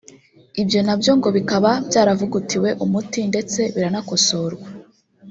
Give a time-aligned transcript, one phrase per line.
[0.61, 4.67] ibyo na byo ngo bikaba byaravugutiwe Umuti ndetse biranakosorwa